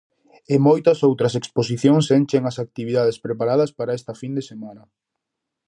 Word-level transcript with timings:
E 0.53 0.55
moitas 0.67 0.99
outras 1.07 1.33
exposicións 1.41 2.05
enchen 2.17 2.43
as 2.51 2.57
actividades 2.65 3.17
preparadas 3.25 3.71
para 3.77 3.95
esta 3.99 4.13
fin 4.21 4.31
de 4.37 4.43
semana. 4.51 4.83